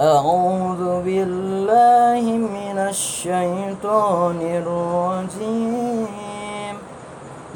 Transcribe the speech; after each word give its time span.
أعوذ 0.00 1.02
بالله 1.02 2.22
من 2.22 2.78
الشيطان 2.78 4.38
الرجيم. 4.62 6.06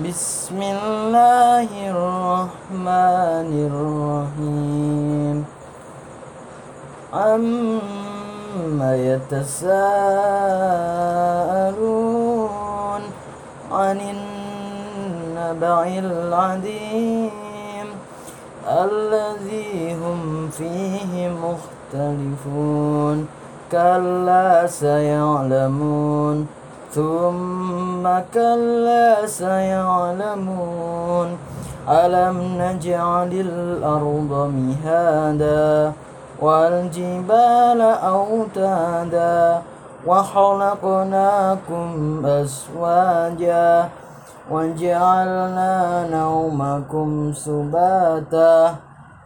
بسم 0.02 0.58
الله 0.62 1.70
الرحمن 1.94 3.50
الرحيم. 3.70 5.46
عما 7.14 8.90
يتساءلون 9.06 9.72
عن 13.70 13.98
النبع 14.14 15.86
العظيم 15.86 17.30
الذي 18.66 19.94
هم 19.94 20.50
فيه 20.50 21.28
مختلفون. 21.28 21.81
كلا 23.72 24.66
سيعلمون 24.66 26.46
ثم 26.92 28.04
كلا 28.34 29.26
سيعلمون. 29.26 31.28
ألم 31.88 32.38
نجعل 32.62 33.32
الأرض 33.32 34.52
مهادا 34.54 35.92
والجبال 36.40 37.80
أوتادا 37.80 39.62
وخلقناكم 40.06 41.90
أزواجا 42.26 43.88
وجعلنا 44.50 46.06
نومكم 46.10 47.32
سباتا 47.32 48.74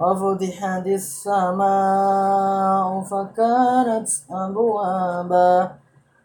وفتحت 0.00 0.86
السماء 0.86 1.66
فكانت 3.02 4.08
أبوابا 4.30 5.70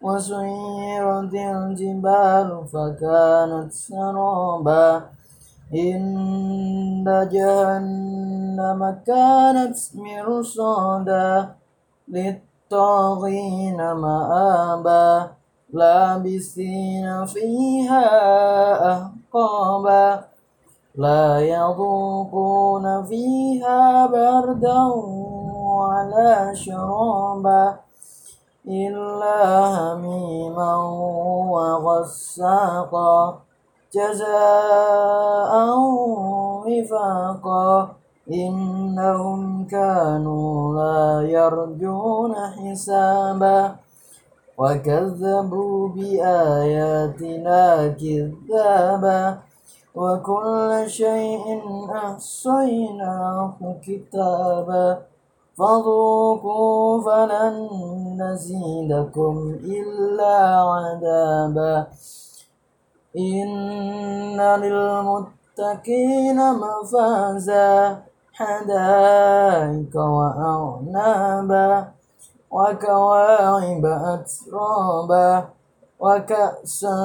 وسيرت 0.02 1.34
الجبال 1.34 2.66
فكانت 2.74 3.72
سرابا. 3.74 5.02
إن 5.74 7.28
جهنم 7.32 8.82
كانت 9.08 9.78
مرصادا 9.96 11.50
للطاغين 12.08 13.92
مآبا. 13.92 15.28
لابسين 15.74 17.26
فيها 17.26 18.06
أحقابا. 18.92 20.33
لا 20.96 21.40
يذوقون 21.40 23.04
فيها 23.04 24.06
بردا 24.06 24.84
ولا 25.78 26.54
شرابا 26.54 27.76
إلا 28.68 29.38
هميما 29.76 30.76
وغساقا 31.50 33.40
جزاء 33.94 35.54
وفاقا 36.66 37.90
إنهم 38.32 39.66
كانوا 39.66 40.76
لا 40.76 41.30
يرجون 41.30 42.36
حسابا 42.36 43.76
وكذبوا 44.58 45.90
بآياتنا 45.90 47.88
كذابا 47.88 49.38
وكل 49.96 50.84
شيء 50.88 51.62
أحصيناه 51.92 53.54
كتابا 53.86 54.98
فذوقوا 55.58 57.02
فلن 57.02 57.70
نزيدكم 58.22 59.56
إلا 59.64 60.36
عذابا. 60.72 61.88
إن 63.18 64.42
للمتقين 64.42 66.40
مفازا 66.54 68.02
حدائق 68.34 69.96
وأعنابا 69.96 71.88
وكواعب 72.52 73.86
أترابا 73.86 75.46
وكأسا 76.00 76.98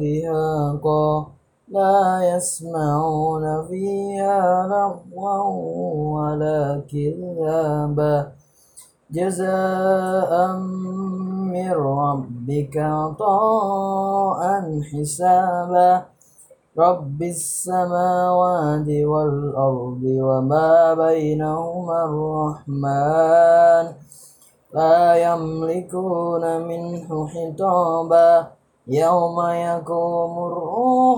دهاقا. 0.00 1.37
لا 1.70 2.36
يسمعون 2.36 3.66
فيها 3.68 4.66
لغوا 4.66 6.20
ولا 6.20 6.82
كذابا. 6.92 8.32
جزاء 9.10 10.52
من 11.52 11.72
ربك 11.72 12.76
عطاء 12.76 14.42
حسابا. 14.80 16.02
رب 16.78 17.22
السماوات 17.22 18.88
والأرض 18.88 20.02
وما 20.04 20.94
بينهما 20.94 22.04
الرحمن. 22.04 23.92
لا 24.74 25.14
يملكون 25.14 26.68
منه 26.68 27.26
حطابا. 27.26 28.58
يوم 28.90 29.40
يقوم 29.40 30.46
الروح 30.46 31.17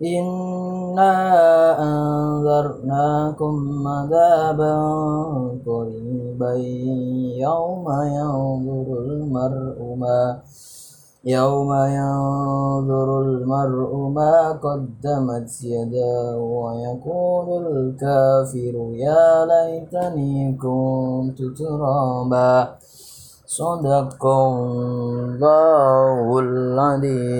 إنا 0.00 1.12
أنذرناكم 1.82 3.88
عذابا 3.88 4.74
قريبا 5.66 6.52
يوم 7.44 7.84
ينظر 7.90 8.98
المرء 8.98 9.94
ما 9.96 10.38
يوم 11.24 11.74
ينظر 11.74 13.20
المرء 13.20 13.96
ما 13.96 14.52
قدمت 14.52 15.64
يداه 15.64 16.36
ويقول 16.38 17.66
الكافر 17.66 18.74
يا 18.94 19.44
ليتني 19.44 20.58
كنت 20.62 21.42
ترابا 21.58 22.68
صدق 23.46 24.26
الله 24.26 26.38
العظيم 26.38 27.30